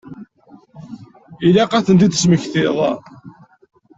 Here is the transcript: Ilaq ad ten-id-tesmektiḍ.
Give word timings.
Ilaq 1.47 1.71
ad 1.73 1.83
ten-id-tesmektiḍ. 1.85 2.77